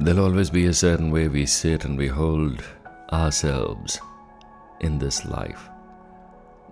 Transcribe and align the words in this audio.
There'll 0.00 0.26
always 0.26 0.48
be 0.48 0.66
a 0.66 0.72
certain 0.72 1.10
way 1.10 1.26
we 1.26 1.44
sit 1.44 1.84
and 1.84 1.98
we 1.98 2.06
hold 2.06 2.62
ourselves 3.12 4.00
in 4.78 4.96
this 4.96 5.24
life. 5.24 5.68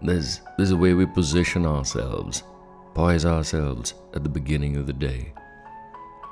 There's, 0.00 0.42
there's 0.56 0.70
a 0.70 0.76
way 0.76 0.94
we 0.94 1.06
position 1.06 1.66
ourselves, 1.66 2.44
poise 2.94 3.26
ourselves 3.26 3.94
at 4.14 4.22
the 4.22 4.28
beginning 4.28 4.76
of 4.76 4.86
the 4.86 4.92
day, 4.92 5.32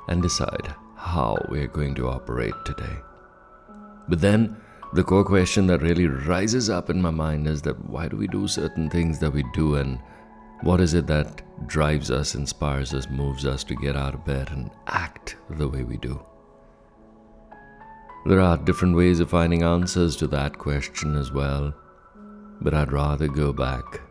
and 0.07 0.21
decide 0.21 0.73
how 0.95 1.37
we're 1.49 1.67
going 1.67 1.95
to 1.95 2.07
operate 2.07 2.53
today. 2.63 2.95
But 4.07 4.21
then, 4.21 4.55
the 4.93 5.03
core 5.03 5.25
question 5.25 5.67
that 5.67 5.81
really 5.81 6.07
rises 6.07 6.69
up 6.69 6.89
in 6.89 7.01
my 7.01 7.11
mind 7.11 7.45
is 7.45 7.61
that 7.63 7.89
why 7.89 8.07
do 8.07 8.15
we 8.15 8.27
do 8.27 8.47
certain 8.47 8.89
things 8.89 9.19
that 9.19 9.33
we 9.33 9.43
do, 9.53 9.75
and 9.75 9.99
what 10.61 10.79
is 10.79 10.93
it 10.93 11.07
that 11.07 11.41
drives 11.67 12.09
us, 12.09 12.35
inspires 12.35 12.93
us, 12.93 13.09
moves 13.09 13.45
us 13.45 13.65
to 13.65 13.75
get 13.75 13.97
out 13.97 14.13
of 14.13 14.23
bed 14.23 14.49
and 14.51 14.71
act 14.87 15.35
the 15.49 15.67
way 15.67 15.83
we 15.83 15.97
do? 15.97 16.25
There 18.25 18.41
are 18.41 18.57
different 18.57 18.95
ways 18.95 19.19
of 19.19 19.29
finding 19.29 19.61
answers 19.61 20.15
to 20.15 20.27
that 20.27 20.57
question 20.57 21.15
as 21.15 21.31
well, 21.31 21.75
but 22.59 22.73
I'd 22.73 22.91
rather 22.91 23.27
go 23.27 23.53
back 23.53 24.01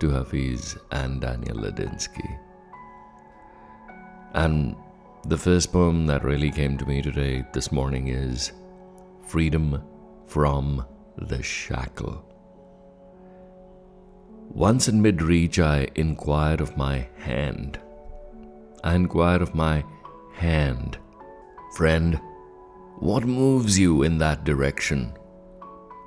to 0.00 0.10
Hafiz 0.10 0.76
and 0.92 1.18
Daniel 1.18 1.56
Ladinsky. 1.56 2.38
And 4.34 4.76
the 5.24 5.38
first 5.38 5.72
poem 5.72 6.06
that 6.06 6.22
really 6.22 6.50
came 6.50 6.76
to 6.76 6.84
me 6.84 7.00
today, 7.00 7.46
this 7.54 7.72
morning, 7.72 8.08
is 8.08 8.52
Freedom 9.26 9.82
from 10.26 10.84
the 11.16 11.42
Shackle. 11.42 12.22
Once 14.50 14.86
in 14.86 15.00
mid 15.00 15.22
reach, 15.22 15.58
I 15.58 15.88
inquired 15.94 16.60
of 16.60 16.76
my 16.76 17.08
hand. 17.16 17.80
I 18.84 18.94
inquired 18.94 19.40
of 19.40 19.54
my 19.54 19.82
hand. 20.34 20.98
Friend, 21.74 22.20
what 23.00 23.24
moves 23.24 23.78
you 23.78 24.02
in 24.02 24.18
that 24.18 24.42
direction? 24.42 25.12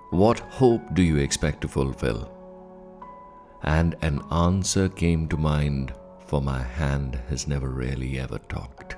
What 0.09 0.39
hope 0.39 0.93
do 0.93 1.01
you 1.01 1.17
expect 1.17 1.61
to 1.61 1.69
fulfill? 1.69 2.29
And 3.63 3.95
an 4.01 4.21
answer 4.29 4.89
came 4.89 5.29
to 5.29 5.37
mind, 5.37 5.93
for 6.27 6.41
my 6.41 6.61
hand 6.61 7.17
has 7.29 7.47
never 7.47 7.69
really 7.69 8.19
ever 8.19 8.39
talked. 8.49 8.97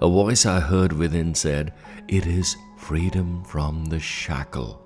A 0.00 0.08
voice 0.08 0.46
I 0.46 0.60
heard 0.60 0.92
within 0.92 1.34
said, 1.34 1.74
It 2.08 2.26
is 2.26 2.56
freedom 2.78 3.44
from 3.44 3.86
the 3.86 4.00
shackle 4.00 4.80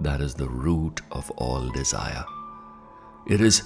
that 0.00 0.20
is 0.20 0.34
the 0.34 0.48
root 0.48 1.00
of 1.12 1.30
all 1.36 1.68
desire. 1.70 2.24
It 3.28 3.40
is 3.40 3.62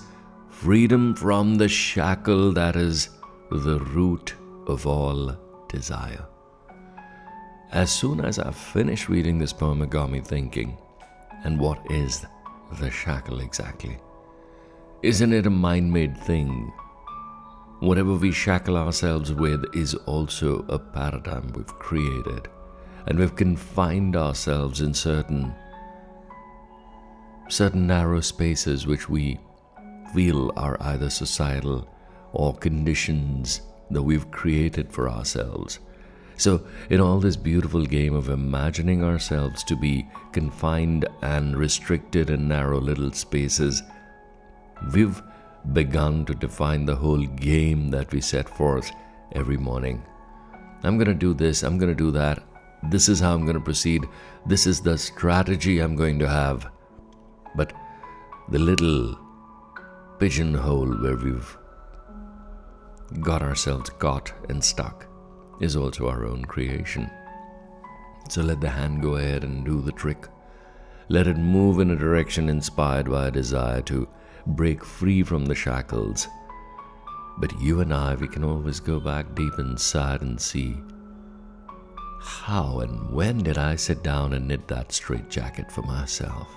freedom 0.51 1.15
from 1.15 1.55
the 1.55 1.69
shackle 1.69 2.53
that 2.53 2.77
is 2.77 3.09
the 3.51 3.81
root 3.81 4.35
of 4.67 4.87
all 4.87 5.35
desire. 5.77 6.25
As 7.73 7.91
soon 7.91 8.25
as 8.25 8.39
I 8.39 8.51
finish 8.51 9.09
reading 9.09 9.39
this 9.39 9.53
poem, 9.53 9.83
it 9.83 9.91
got 9.91 10.11
me 10.11 10.21
thinking, 10.21 10.79
and 11.45 11.61
what 11.61 11.79
is 11.91 12.25
the 12.81 12.91
shackle 12.91 13.41
exactly? 13.41 13.99
Isn't 15.03 15.35
it 15.35 15.47
a 15.47 15.51
mind 15.51 15.93
made 15.93 16.17
thing? 16.17 16.73
Whatever 17.81 18.15
we 18.15 18.33
shackle 18.33 18.79
ourselves 18.79 19.33
with 19.33 19.63
is 19.75 19.95
also 20.07 20.65
a 20.69 20.79
paradigm 20.79 21.53
we've 21.55 21.79
created, 21.79 22.49
and 23.07 23.19
we've 23.19 23.37
confined 23.37 24.17
ourselves 24.17 24.81
in 24.81 24.95
certain 24.95 25.55
certain 27.49 27.87
narrow 27.87 28.21
spaces 28.21 28.87
which 28.89 29.09
we 29.09 29.39
feel 30.13 30.51
are 30.57 30.77
either 30.81 31.09
societal 31.09 31.87
or 32.33 32.53
conditions 32.57 33.61
that 33.91 34.03
we've 34.03 34.31
created 34.31 34.93
for 34.93 35.09
ourselves. 35.09 35.79
So, 36.39 36.67
in 36.91 37.01
all 37.01 37.19
this 37.19 37.37
beautiful 37.37 37.87
game 37.87 38.15
of 38.15 38.29
imagining 38.29 39.03
ourselves 39.03 39.65
to 39.65 39.77
be 39.77 40.07
confined 40.33 41.07
and 41.23 41.57
restricted 41.57 42.29
in 42.29 42.49
narrow 42.49 42.79
little 42.79 43.11
spaces, 43.13 43.83
we've 44.93 45.23
begun 45.73 46.27
to 46.27 46.35
define 46.35 46.85
the 46.85 46.97
whole 46.97 47.25
game 47.25 47.91
that 47.91 48.13
we 48.13 48.21
set 48.21 48.49
forth 48.49 48.91
every 49.33 49.57
morning. 49.57 50.05
I'm 50.83 50.99
going 50.99 51.09
to 51.09 51.15
do 51.15 51.33
this, 51.33 51.63
I'm 51.63 51.79
going 51.79 51.91
to 51.91 51.95
do 51.95 52.11
that, 52.13 52.43
this 52.91 53.09
is 53.09 53.19
how 53.19 53.33
I'm 53.33 53.45
going 53.45 53.57
to 53.57 53.65
proceed, 53.65 54.05
this 54.45 54.67
is 54.67 54.81
the 54.81 54.99
strategy 54.99 55.79
I'm 55.79 55.97
going 55.97 56.19
to 56.19 56.29
have. 56.29 56.71
But 57.57 57.73
the 58.51 58.59
little 58.59 59.19
pigeonhole 60.19 60.99
where 61.03 61.17
we've 61.17 61.57
got 63.21 63.43
ourselves 63.43 63.91
caught 63.91 64.33
and 64.49 64.63
stuck 64.63 65.07
is 65.61 65.77
also 65.77 66.09
our 66.09 66.25
own 66.25 66.45
creation. 66.45 67.11
So 68.29 68.43
let 68.43 68.61
the 68.61 68.69
hand 68.69 69.03
go 69.03 69.17
ahead 69.17 69.45
and 69.45 69.65
do 69.65 69.81
the 69.81 69.93
trick. 69.93 70.27
Let 71.09 71.29
it 71.29 71.37
move 71.37 71.79
in 71.81 71.93
a 71.93 71.97
direction 71.97 72.49
inspired 72.49 73.09
by 73.09 73.29
a 73.29 73.31
desire 73.31 73.83
to 73.83 74.09
break 74.47 74.85
free 74.85 75.23
from 75.23 75.47
the 75.47 75.55
shackles. 75.55 76.27
But 77.39 77.61
you 77.61 77.81
and 77.81 77.93
I, 77.93 78.15
we 78.15 78.29
can 78.29 78.45
always 78.45 78.81
go 78.81 78.99
back 78.99 79.35
deep 79.35 79.59
inside 79.59 80.23
and 80.23 80.41
see 80.41 80.77
how 82.27 82.81
and 82.81 83.11
when 83.13 83.39
did 83.39 83.57
I 83.57 83.77
sit 83.77 84.03
down 84.03 84.33
and 84.33 84.49
knit 84.49 84.67
that 84.69 84.91
straitjacket 84.91 85.71
for 85.71 85.83
myself? 85.83 86.49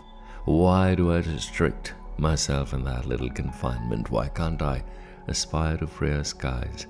Why 0.45 0.95
do 0.95 1.11
I 1.11 1.17
restrict 1.17 1.93
myself 2.17 2.73
in 2.73 2.83
that 2.85 3.05
little 3.05 3.29
confinement? 3.29 4.09
Why 4.09 4.29
can't 4.29 4.61
I 4.63 4.83
aspire 5.29 5.77
to 5.77 5.87
freer 5.87 6.23
skies. 6.23 6.87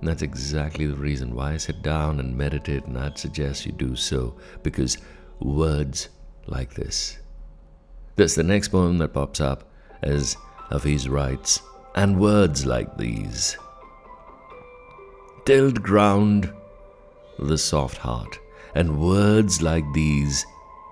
And 0.00 0.08
that's 0.08 0.22
exactly 0.22 0.86
the 0.86 0.94
reason 0.94 1.34
why 1.34 1.54
I 1.54 1.56
sit 1.56 1.82
down 1.82 2.20
and 2.20 2.36
meditate, 2.36 2.84
and 2.84 2.98
I'd 2.98 3.18
suggest 3.18 3.66
you 3.66 3.72
do 3.72 3.96
so, 3.96 4.36
because 4.62 4.98
words 5.40 6.10
like 6.46 6.74
this. 6.74 7.18
That's 8.16 8.34
the 8.34 8.42
next 8.42 8.68
poem 8.68 8.98
that 8.98 9.14
pops 9.14 9.40
up 9.40 9.70
as 10.02 10.36
Hafiz 10.70 11.08
writes, 11.08 11.60
and 11.94 12.20
words 12.20 12.66
like 12.66 12.96
these. 12.96 13.56
Tilled 15.44 15.82
ground, 15.82 16.52
the 17.38 17.58
soft 17.58 17.96
heart, 17.98 18.38
and 18.74 19.00
words 19.00 19.62
like 19.62 19.84
these, 19.94 20.44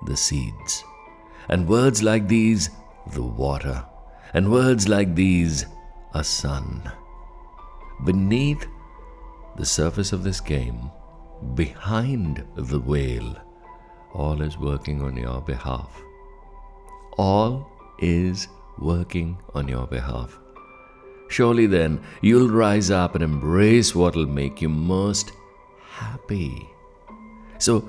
the 0.07 0.17
seeds, 0.17 0.85
and 1.49 1.69
words 1.69 2.03
like 2.03 2.29
these, 2.29 2.71
the 3.13 3.23
water, 3.23 3.85
and 4.35 4.51
words 4.51 4.89
like 4.89 5.15
these, 5.15 5.67
a 6.15 6.25
sun. 6.25 6.91
Beneath 8.05 8.67
the 9.57 9.65
surface 9.65 10.13
of 10.13 10.25
this 10.25 10.41
game, 10.41 10.91
behind 11.55 12.45
the 12.57 12.79
veil, 12.79 13.37
all 14.15 14.41
is 14.43 14.59
working 14.59 15.03
on 15.03 15.17
your 15.17 15.41
behalf. 15.41 16.03
All 17.17 17.71
is 17.99 18.49
working 18.79 19.39
on 19.55 19.69
your 19.69 19.87
behalf. 19.87 20.39
Surely 21.29 21.67
then 21.67 22.01
you'll 22.21 22.51
rise 22.51 22.91
up 22.91 23.15
and 23.15 23.25
embrace 23.25 23.95
what'll 23.95 24.27
make 24.27 24.61
you 24.61 24.69
most 24.69 25.33
happy. 25.89 26.69
So, 27.59 27.89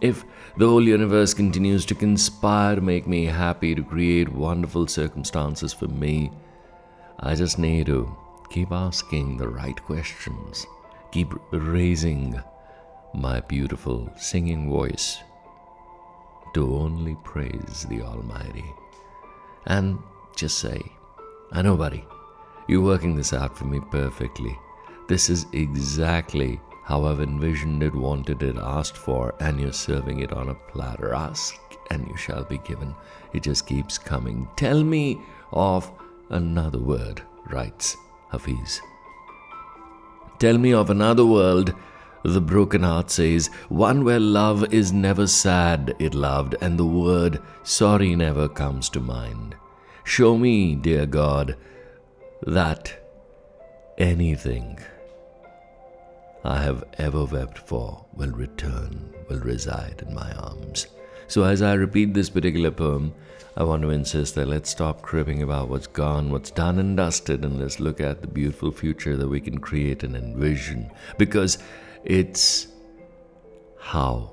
if 0.00 0.24
the 0.56 0.68
whole 0.68 0.86
universe 0.86 1.34
continues 1.34 1.86
to 1.86 1.94
conspire 1.94 2.76
to 2.76 2.80
make 2.80 3.06
me 3.06 3.24
happy, 3.24 3.74
to 3.74 3.82
create 3.82 4.28
wonderful 4.28 4.86
circumstances 4.86 5.72
for 5.72 5.88
me, 5.88 6.30
I 7.20 7.34
just 7.34 7.58
need 7.58 7.86
to 7.86 8.14
keep 8.50 8.72
asking 8.72 9.36
the 9.36 9.48
right 9.48 9.82
questions, 9.84 10.66
keep 11.12 11.32
raising 11.50 12.40
my 13.14 13.40
beautiful 13.40 14.12
singing 14.16 14.70
voice 14.70 15.18
to 16.54 16.74
only 16.76 17.16
praise 17.24 17.86
the 17.88 18.02
Almighty. 18.02 18.64
And 19.66 19.98
just 20.36 20.58
say, 20.58 20.80
I 21.52 21.62
know, 21.62 21.76
buddy, 21.76 22.04
you're 22.68 22.82
working 22.82 23.16
this 23.16 23.32
out 23.32 23.56
for 23.56 23.64
me 23.64 23.80
perfectly. 23.90 24.56
This 25.08 25.30
is 25.30 25.46
exactly 25.52 26.60
how 26.84 27.04
I've 27.04 27.20
envisioned 27.20 27.82
it, 27.82 27.94
wanted 27.94 28.42
it, 28.42 28.56
asked 28.56 28.96
for, 28.96 29.34
and 29.40 29.60
you're 29.60 29.72
serving 29.72 30.20
it 30.20 30.32
on 30.32 30.48
a 30.48 30.54
platter. 30.54 31.14
Ask 31.14 31.54
and 31.90 32.06
you 32.08 32.16
shall 32.16 32.44
be 32.44 32.58
given. 32.58 32.94
It 33.32 33.42
just 33.42 33.66
keeps 33.66 33.98
coming. 33.98 34.48
Tell 34.56 34.82
me 34.82 35.20
of 35.52 35.90
another 36.30 36.78
word, 36.78 37.22
writes 37.50 37.96
Hafiz. 38.30 38.80
Tell 40.38 40.58
me 40.58 40.72
of 40.72 40.90
another 40.90 41.24
world, 41.24 41.74
the 42.24 42.40
broken 42.40 42.82
heart 42.82 43.10
says, 43.10 43.48
one 43.68 44.04
where 44.04 44.20
love 44.20 44.72
is 44.72 44.92
never 44.92 45.26
sad, 45.26 45.94
it 45.98 46.14
loved, 46.14 46.56
and 46.60 46.78
the 46.78 46.86
word 46.86 47.40
sorry 47.62 48.16
never 48.16 48.48
comes 48.48 48.88
to 48.90 49.00
mind. 49.00 49.54
Show 50.04 50.36
me, 50.36 50.74
dear 50.74 51.06
God, 51.06 51.56
that 52.46 52.98
anything 53.98 54.78
I 56.44 56.62
have 56.62 56.84
ever 56.98 57.24
wept 57.24 57.58
for 57.58 58.04
will 58.12 58.32
return, 58.32 59.14
will 59.28 59.40
reside 59.40 60.02
in 60.06 60.14
my 60.14 60.32
arms. 60.32 60.86
So, 61.26 61.44
as 61.44 61.62
I 61.62 61.74
repeat 61.74 62.14
this 62.14 62.30
particular 62.30 62.70
poem, 62.70 63.14
I 63.56 63.62
want 63.62 63.82
to 63.82 63.90
insist 63.90 64.34
that 64.34 64.48
let's 64.48 64.70
stop 64.70 65.02
cribbing 65.02 65.42
about 65.42 65.68
what's 65.68 65.86
gone, 65.86 66.30
what's 66.30 66.50
done 66.50 66.78
and 66.78 66.96
dusted, 66.96 67.44
and 67.44 67.60
let's 67.60 67.78
look 67.78 68.00
at 68.00 68.20
the 68.20 68.26
beautiful 68.26 68.72
future 68.72 69.16
that 69.16 69.28
we 69.28 69.40
can 69.40 69.58
create 69.58 70.02
and 70.02 70.16
envision. 70.16 70.90
Because 71.18 71.58
it's 72.04 72.66
how 73.78 74.32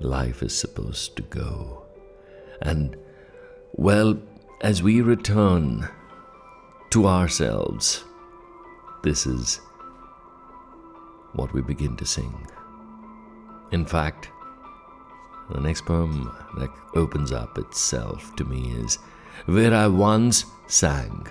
life 0.00 0.42
is 0.42 0.56
supposed 0.56 1.16
to 1.16 1.22
go. 1.22 1.84
And, 2.60 2.96
well, 3.72 4.18
as 4.60 4.82
we 4.82 5.00
return 5.00 5.88
to 6.90 7.06
ourselves, 7.06 8.04
this 9.02 9.26
is 9.26 9.60
what 11.32 11.52
we 11.52 11.62
begin 11.62 11.96
to 11.96 12.06
sing. 12.06 12.46
In 13.72 13.84
fact, 13.84 14.30
the 15.50 15.60
next 15.60 15.84
poem 15.86 16.32
that 16.58 16.70
opens 16.94 17.32
up 17.32 17.58
itself 17.58 18.34
to 18.36 18.44
me 18.44 18.72
is 18.84 18.98
Where 19.46 19.74
I 19.74 19.86
Once 19.86 20.44
Sang. 20.66 21.26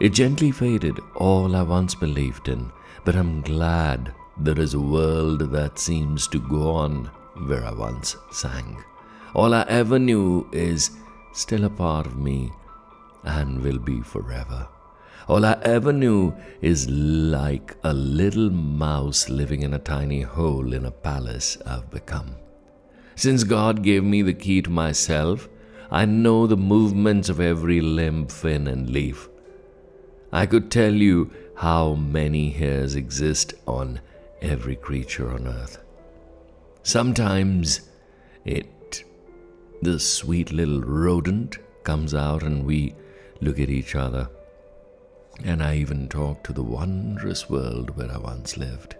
It 0.00 0.10
gently 0.10 0.50
faded 0.50 1.00
all 1.14 1.54
I 1.54 1.62
once 1.62 1.94
believed 1.94 2.48
in, 2.48 2.72
but 3.04 3.16
I'm 3.16 3.40
glad 3.40 4.12
there 4.36 4.58
is 4.58 4.74
a 4.74 4.80
world 4.80 5.52
that 5.52 5.78
seems 5.78 6.26
to 6.28 6.40
go 6.40 6.72
on 6.72 7.10
where 7.46 7.64
I 7.64 7.72
once 7.72 8.16
sang. 8.30 8.82
All 9.34 9.54
I 9.54 9.64
ever 9.68 9.98
knew 9.98 10.48
is 10.52 10.90
still 11.32 11.64
a 11.64 11.70
part 11.70 12.06
of 12.06 12.18
me 12.18 12.52
and 13.24 13.62
will 13.62 13.78
be 13.78 14.00
forever. 14.02 14.68
All 15.28 15.44
I 15.44 15.56
ever 15.62 15.92
knew 15.92 16.34
is 16.60 16.88
like 16.88 17.76
a 17.84 17.94
little 17.94 18.50
mouse 18.50 19.28
living 19.28 19.62
in 19.62 19.74
a 19.74 19.78
tiny 19.78 20.22
hole 20.22 20.72
in 20.72 20.84
a 20.84 20.90
palace 20.90 21.56
I've 21.64 21.90
become. 21.90 22.34
Since 23.14 23.44
God 23.44 23.82
gave 23.82 24.04
me 24.04 24.22
the 24.22 24.34
key 24.34 24.62
to 24.62 24.70
myself, 24.70 25.48
I 25.90 26.06
know 26.06 26.46
the 26.46 26.56
movements 26.56 27.28
of 27.28 27.40
every 27.40 27.80
limb, 27.80 28.26
fin, 28.26 28.66
and 28.66 28.88
leaf. 28.88 29.28
I 30.32 30.46
could 30.46 30.70
tell 30.70 30.94
you 30.94 31.30
how 31.56 31.94
many 31.94 32.50
hairs 32.50 32.94
exist 32.94 33.54
on 33.66 34.00
every 34.40 34.76
creature 34.76 35.30
on 35.30 35.46
earth. 35.46 35.78
Sometimes 36.82 37.82
it, 38.44 39.04
the 39.82 40.00
sweet 40.00 40.50
little 40.50 40.80
rodent, 40.80 41.58
comes 41.84 42.14
out 42.14 42.42
and 42.42 42.64
we 42.64 42.94
look 43.40 43.60
at 43.60 43.68
each 43.68 43.94
other. 43.94 44.28
And 45.44 45.62
I 45.62 45.76
even 45.76 46.08
talk 46.08 46.42
to 46.44 46.52
the 46.52 46.62
wondrous 46.62 47.50
world 47.50 47.96
where 47.96 48.10
I 48.10 48.18
once 48.18 48.56
lived, 48.56 48.96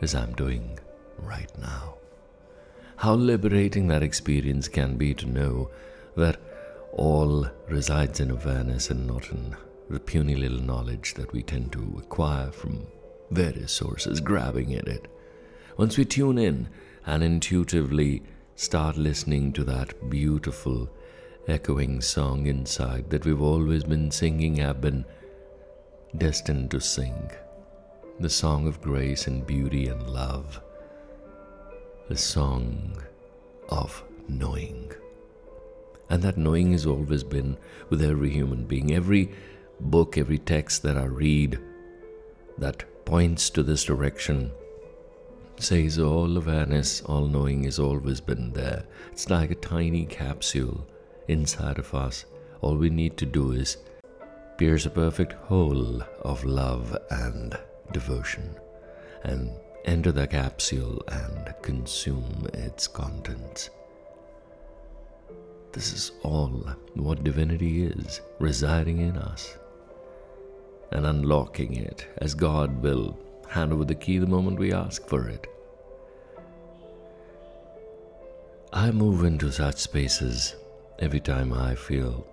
as 0.00 0.14
I'm 0.14 0.32
doing 0.32 0.78
right 1.18 1.50
now. 1.58 1.99
How 3.00 3.14
liberating 3.14 3.88
that 3.88 4.02
experience 4.02 4.68
can 4.68 4.98
be 4.98 5.14
to 5.14 5.26
know 5.26 5.70
that 6.16 6.36
all 6.92 7.48
resides 7.66 8.20
in 8.20 8.30
awareness 8.30 8.90
and 8.90 9.06
not 9.06 9.30
in 9.30 9.56
the 9.88 9.98
puny 9.98 10.36
little 10.36 10.60
knowledge 10.60 11.14
that 11.14 11.32
we 11.32 11.42
tend 11.42 11.72
to 11.72 11.96
acquire 11.98 12.50
from 12.50 12.86
various 13.30 13.72
sources, 13.72 14.20
grabbing 14.20 14.74
at 14.74 14.86
it. 14.86 15.08
Once 15.78 15.96
we 15.96 16.04
tune 16.04 16.36
in 16.36 16.68
and 17.06 17.22
intuitively 17.22 18.22
start 18.54 18.98
listening 18.98 19.54
to 19.54 19.64
that 19.64 20.10
beautiful, 20.10 20.90
echoing 21.48 22.02
song 22.02 22.48
inside 22.48 23.08
that 23.08 23.24
we've 23.24 23.40
always 23.40 23.82
been 23.82 24.10
singing, 24.10 24.56
have 24.56 24.82
been 24.82 25.06
destined 26.18 26.70
to 26.70 26.82
sing, 26.82 27.30
the 28.18 28.28
song 28.28 28.68
of 28.68 28.82
grace 28.82 29.26
and 29.26 29.46
beauty 29.46 29.88
and 29.88 30.10
love 30.10 30.60
the 32.10 32.16
song 32.16 32.92
of 33.68 34.02
knowing. 34.28 34.90
And 36.08 36.20
that 36.24 36.36
knowing 36.36 36.72
has 36.72 36.84
always 36.84 37.22
been 37.22 37.56
with 37.88 38.02
every 38.02 38.30
human 38.30 38.64
being. 38.64 38.92
Every 38.92 39.30
book, 39.78 40.18
every 40.18 40.38
text 40.38 40.82
that 40.82 40.98
I 40.98 41.04
read 41.04 41.60
that 42.58 42.82
points 43.04 43.48
to 43.50 43.62
this 43.62 43.84
direction 43.84 44.50
says 45.60 46.00
all 46.00 46.36
awareness, 46.36 47.00
all 47.02 47.28
knowing 47.28 47.62
has 47.62 47.78
always 47.78 48.20
been 48.20 48.54
there. 48.54 48.86
It's 49.12 49.30
like 49.30 49.52
a 49.52 49.54
tiny 49.54 50.04
capsule 50.04 50.84
inside 51.28 51.78
of 51.78 51.94
us. 51.94 52.24
All 52.60 52.74
we 52.74 52.90
need 52.90 53.16
to 53.18 53.24
do 53.24 53.52
is 53.52 53.76
pierce 54.58 54.84
a 54.84 54.90
perfect 54.90 55.34
hole 55.34 56.02
of 56.22 56.44
love 56.44 56.96
and 57.08 57.56
devotion. 57.92 58.56
And 59.22 59.52
enter 59.84 60.12
the 60.12 60.26
capsule 60.26 61.02
and 61.08 61.54
consume 61.62 62.46
its 62.54 62.86
contents. 62.86 63.70
This 65.72 65.92
is 65.92 66.12
all 66.22 66.66
what 66.94 67.24
divinity 67.24 67.84
is, 67.84 68.20
residing 68.38 69.00
in 69.00 69.16
us 69.16 69.56
and 70.92 71.06
unlocking 71.06 71.76
it 71.76 72.06
as 72.18 72.34
God 72.34 72.82
will 72.82 73.18
hand 73.48 73.72
over 73.72 73.84
the 73.84 73.94
key 73.94 74.18
the 74.18 74.26
moment 74.26 74.58
we 74.58 74.72
ask 74.72 75.06
for 75.06 75.28
it. 75.28 75.46
I 78.72 78.90
move 78.90 79.24
into 79.24 79.50
such 79.50 79.78
spaces 79.78 80.54
every 80.98 81.20
time 81.20 81.52
I 81.52 81.74
feel 81.74 82.26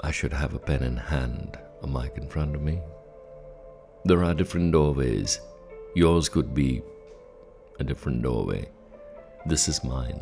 I 0.00 0.10
should 0.10 0.32
have 0.32 0.54
a 0.54 0.58
pen 0.58 0.82
in 0.82 0.96
hand, 0.96 1.58
a 1.82 1.86
mic 1.86 2.16
in 2.16 2.28
front 2.28 2.54
of 2.54 2.62
me. 2.62 2.80
There 4.04 4.22
are 4.24 4.34
different 4.34 4.72
doorways 4.72 5.40
Yours 5.94 6.28
could 6.28 6.54
be 6.54 6.82
a 7.78 7.84
different 7.84 8.22
doorway. 8.22 8.68
This 9.46 9.68
is 9.68 9.84
mine. 9.84 10.20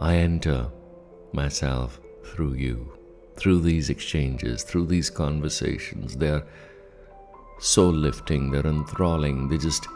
I 0.00 0.16
enter 0.16 0.68
myself 1.32 2.00
through 2.24 2.54
you, 2.54 2.92
through 3.36 3.60
these 3.60 3.90
exchanges, 3.90 4.62
through 4.62 4.86
these 4.86 5.10
conversations. 5.10 6.16
They're 6.16 6.44
soul 7.58 7.92
lifting, 7.92 8.50
they're 8.50 8.66
enthralling, 8.66 9.48
they 9.48 9.58
just 9.58 9.86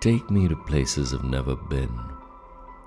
take 0.00 0.30
me 0.30 0.48
to 0.48 0.56
places 0.56 1.12
I've 1.12 1.24
never 1.24 1.54
been. 1.54 1.98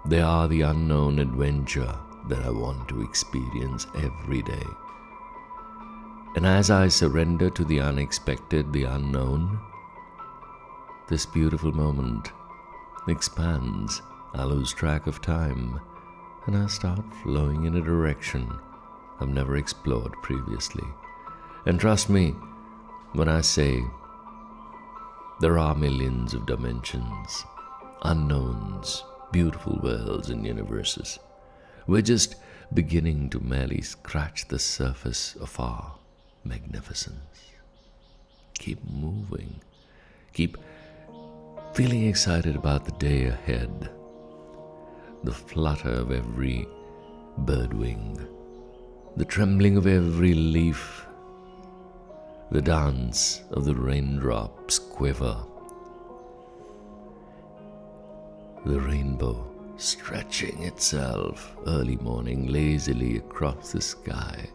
They 0.05 0.21
are 0.21 0.47
the 0.47 0.61
unknown 0.61 1.19
adventure 1.19 1.95
that 2.29 2.43
I 2.43 2.49
want 2.49 2.89
to 2.89 3.01
experience 3.01 3.85
every 3.95 4.41
day. 4.41 4.65
And 6.35 6.45
as 6.45 6.71
I 6.71 6.87
surrender 6.87 7.49
to 7.51 7.65
the 7.65 7.79
unexpected, 7.79 8.71
the 8.71 8.83
unknown, 8.83 9.59
this 11.09 11.25
beautiful 11.25 11.71
moment 11.71 12.31
expands. 13.07 14.01
I 14.35 14.43
lose 14.43 14.71
track 14.71 15.07
of 15.07 15.21
time 15.23 15.79
and 16.45 16.55
I 16.55 16.67
start 16.67 17.03
flowing 17.23 17.65
in 17.65 17.75
a 17.75 17.81
direction 17.81 18.47
I've 19.19 19.29
never 19.29 19.57
explored 19.57 20.13
previously. 20.21 20.87
And 21.65 21.79
trust 21.79 22.11
me 22.11 22.29
when 23.13 23.27
I 23.27 23.41
say 23.41 23.81
there 25.41 25.57
are 25.57 25.73
millions 25.73 26.35
of 26.35 26.45
dimensions, 26.45 27.43
unknowns, 28.03 29.03
beautiful 29.31 29.79
worlds 29.81 30.29
and 30.29 30.45
universes. 30.45 31.17
We're 31.87 32.03
just 32.03 32.35
beginning 32.71 33.31
to 33.31 33.39
merely 33.39 33.81
scratch 33.81 34.47
the 34.47 34.59
surface 34.59 35.35
of 35.37 35.59
our 35.59 35.95
magnificence. 36.43 37.51
Keep 38.59 38.87
moving. 38.87 39.61
Keep 40.33 40.57
feeling 41.79 42.07
excited 42.07 42.57
about 42.57 42.83
the 42.83 42.91
day 42.99 43.27
ahead, 43.27 43.89
the 45.23 45.31
flutter 45.31 45.87
of 45.87 46.11
every 46.11 46.67
bird 47.37 47.73
wing, 47.73 48.19
the 49.15 49.23
trembling 49.23 49.77
of 49.77 49.87
every 49.87 50.33
leaf, 50.33 51.05
the 52.51 52.61
dance 52.61 53.43
of 53.51 53.63
the 53.63 53.73
raindrops 53.73 54.77
quiver, 54.77 55.37
the 58.65 58.81
rainbow 58.81 59.49
stretching 59.77 60.61
itself 60.63 61.55
early 61.65 61.95
morning 61.95 62.47
lazily 62.47 63.15
across 63.15 63.71
the 63.71 63.79
sky, 63.79 64.49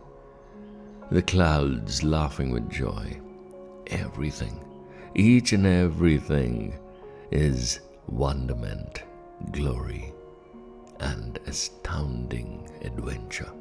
the 1.11 1.23
clouds 1.23 2.03
laughing 2.03 2.51
with 2.51 2.69
joy, 2.69 3.19
everything, 3.87 4.63
each 5.15 5.55
and 5.55 5.65
everything 5.65 6.79
is 7.35 7.81
wonderment, 8.07 9.03
glory, 9.51 10.15
and 11.01 11.39
astounding 11.47 12.71
adventure. 12.83 13.53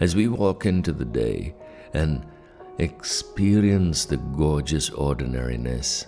As 0.00 0.16
we 0.16 0.26
walk 0.26 0.66
into 0.66 0.92
the 0.92 1.04
day 1.04 1.54
and 1.94 2.26
experience 2.78 4.04
the 4.04 4.16
gorgeous 4.16 4.90
ordinariness, 4.90 6.06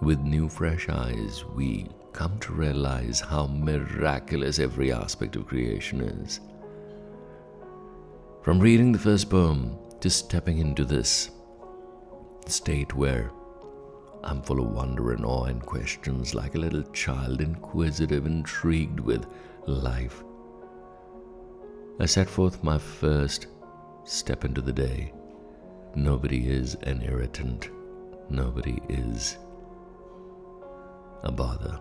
with 0.00 0.20
new 0.20 0.48
fresh 0.48 0.88
eyes, 0.88 1.44
we 1.54 1.88
come 2.12 2.38
to 2.38 2.52
realize 2.52 3.20
how 3.20 3.46
miraculous 3.46 4.58
every 4.58 4.92
aspect 4.92 5.34
of 5.34 5.46
creation 5.46 6.00
is. 6.00 6.40
From 8.42 8.60
reading 8.60 8.92
the 8.92 8.98
first 8.98 9.30
poem 9.30 9.76
to 10.00 10.10
stepping 10.10 10.58
into 10.58 10.84
this 10.84 11.30
state 12.46 12.94
where 12.94 13.32
I'm 14.24 14.40
full 14.40 14.60
of 14.60 14.72
wonder 14.72 15.12
and 15.12 15.24
awe 15.24 15.44
and 15.44 15.64
questions, 15.64 16.34
like 16.34 16.54
a 16.54 16.58
little 16.58 16.82
child, 16.92 17.42
inquisitive, 17.42 18.24
intrigued 18.24 18.98
with 18.98 19.26
life. 19.66 20.24
I 22.00 22.06
set 22.06 22.28
forth 22.28 22.64
my 22.64 22.78
first 22.78 23.48
step 24.04 24.44
into 24.44 24.62
the 24.62 24.72
day. 24.72 25.12
Nobody 25.94 26.48
is 26.48 26.74
an 26.82 27.02
irritant. 27.02 27.68
Nobody 28.30 28.80
is 28.88 29.36
a 31.22 31.30
bother. 31.30 31.78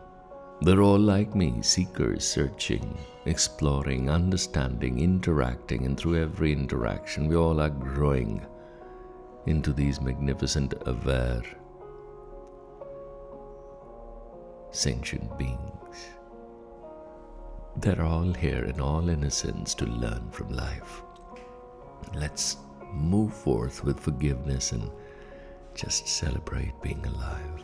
They're 0.62 0.82
all 0.82 1.00
like 1.00 1.36
me, 1.36 1.62
seekers, 1.62 2.26
searching, 2.26 2.98
exploring, 3.26 4.10
understanding, 4.10 5.00
interacting, 5.00 5.86
and 5.86 5.98
through 5.98 6.22
every 6.22 6.52
interaction, 6.54 7.28
we 7.28 7.36
all 7.36 7.60
are 7.60 7.70
growing 7.70 8.46
into 9.46 9.74
these 9.74 10.00
magnificent, 10.00 10.74
aware, 10.86 11.42
sentient 14.74 15.38
beings. 15.38 16.10
They're 17.78 18.04
all 18.04 18.34
here 18.34 18.66
in 18.66 18.80
all 18.80 19.08
innocence 19.08 19.74
to 19.76 19.86
learn 19.86 20.30
from 20.32 20.50
life. 20.50 21.04
Let's 22.16 22.58
move 22.92 23.34
forth 23.34 23.84
with 23.84 24.00
forgiveness 24.00 24.72
and 24.72 24.90
just 25.76 26.08
celebrate 26.08 26.74
being 26.82 27.06
alive. 27.06 27.64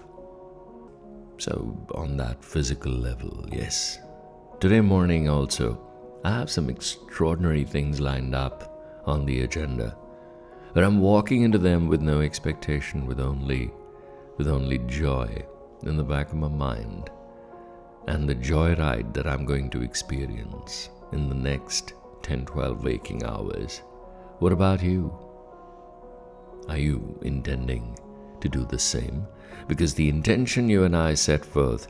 So, 1.37 1.77
on 1.95 2.17
that 2.17 2.43
physical 2.43 2.91
level, 2.91 3.45
yes. 3.51 3.99
Today 4.59 4.81
morning, 4.81 5.29
also, 5.29 5.79
I 6.23 6.31
have 6.31 6.49
some 6.49 6.69
extraordinary 6.69 7.63
things 7.63 7.99
lined 8.01 8.35
up 8.35 9.03
on 9.05 9.25
the 9.25 9.41
agenda, 9.41 9.95
but 10.73 10.83
I'm 10.83 10.99
walking 10.99 11.43
into 11.43 11.57
them 11.57 11.87
with 11.87 12.01
no 12.01 12.21
expectation, 12.21 13.05
with 13.05 13.19
only, 13.19 13.71
with 14.37 14.47
only 14.47 14.79
joy 14.79 15.45
in 15.83 15.97
the 15.97 16.03
back 16.03 16.29
of 16.29 16.35
my 16.35 16.47
mind 16.47 17.09
and 18.07 18.27
the 18.27 18.35
joyride 18.35 19.13
that 19.13 19.27
I'm 19.27 19.45
going 19.45 19.69
to 19.71 19.83
experience 19.83 20.89
in 21.11 21.29
the 21.29 21.35
next 21.35 21.93
10 22.23 22.45
12 22.45 22.83
waking 22.83 23.23
hours. 23.23 23.81
What 24.39 24.51
about 24.51 24.81
you? 24.83 25.13
Are 26.67 26.77
you 26.77 27.19
intending 27.23 27.97
to 28.41 28.49
do 28.49 28.65
the 28.65 28.79
same? 28.79 29.27
Because 29.67 29.93
the 29.93 30.09
intention 30.09 30.69
you 30.69 30.83
and 30.83 30.95
I 30.95 31.13
set 31.13 31.45
forth 31.45 31.87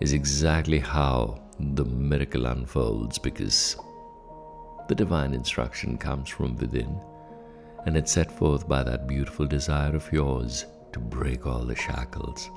is 0.00 0.12
exactly 0.12 0.78
how 0.78 1.42
the 1.58 1.84
miracle 1.84 2.46
unfolds, 2.46 3.18
because 3.18 3.76
the 4.88 4.94
divine 4.94 5.34
instruction 5.34 5.96
comes 5.96 6.28
from 6.28 6.56
within, 6.56 7.00
and 7.86 7.96
it's 7.96 8.12
set 8.12 8.30
forth 8.30 8.68
by 8.68 8.82
that 8.82 9.06
beautiful 9.06 9.46
desire 9.46 9.94
of 9.96 10.12
yours 10.12 10.66
to 10.92 10.98
break 10.98 11.46
all 11.46 11.64
the 11.64 11.74
shackles 11.74 12.50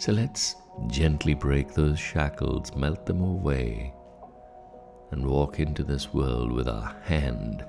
so 0.00 0.12
let's 0.12 0.56
gently 0.86 1.34
break 1.34 1.74
those 1.74 1.98
shackles, 1.98 2.74
melt 2.74 3.04
them 3.04 3.20
away, 3.20 3.92
and 5.10 5.26
walk 5.26 5.60
into 5.60 5.84
this 5.84 6.14
world 6.14 6.50
with 6.50 6.68
our 6.68 6.96
hand 7.04 7.62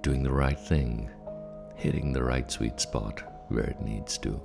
doing 0.00 0.22
the 0.22 0.32
right 0.32 0.58
thing, 0.58 1.10
hitting 1.76 2.10
the 2.10 2.22
right 2.22 2.50
sweet 2.50 2.80
spot 2.80 3.22
where 3.48 3.64
it 3.64 3.82
needs 3.82 4.16
to, 4.16 4.40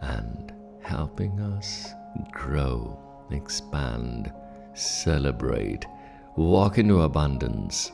and 0.00 0.52
helping 0.82 1.38
us 1.38 1.90
grow, 2.32 2.98
expand, 3.30 4.32
celebrate, 4.74 5.86
walk 6.34 6.78
into 6.78 7.02
abundance, 7.02 7.92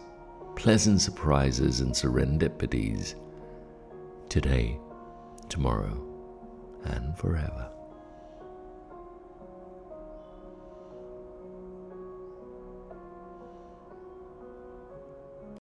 pleasant 0.56 1.02
surprises, 1.02 1.80
and 1.80 1.92
serendipities 1.92 3.14
today, 4.30 4.78
tomorrow 5.50 6.07
and 6.84 7.16
forever. 7.16 7.77